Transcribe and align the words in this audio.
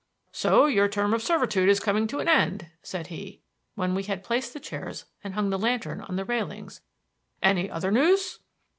"So 0.31 0.65
your 0.65 0.87
term 0.89 1.13
of 1.13 1.21
servitude 1.21 1.69
is 1.69 1.79
coming 1.79 2.07
to 2.07 2.17
an 2.17 2.27
end," 2.27 2.71
said 2.81 3.05
he, 3.13 3.43
when 3.75 3.93
we 3.93 4.01
had 4.01 4.23
placed 4.23 4.51
the 4.51 4.59
chairs 4.59 5.05
and 5.23 5.35
hung 5.35 5.51
the 5.51 5.59
lantern 5.59 6.01
on 6.01 6.15
the 6.15 6.25
railings. 6.25 6.81
"Any 7.43 7.69
other 7.69 7.91
news?" 7.91 8.39